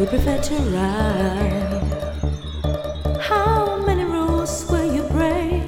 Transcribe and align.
would 0.00 0.08
prefer 0.08 0.40
to 0.40 0.54
ride. 0.72 1.82
How 3.20 3.84
many 3.84 4.04
rules 4.04 4.64
will 4.70 4.94
you 4.94 5.02
break 5.02 5.62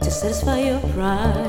to 0.00 0.10
satisfy 0.10 0.60
your 0.60 0.80
pride? 0.94 1.47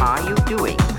Are 0.00 0.26
you 0.26 0.34
doing? 0.46 0.89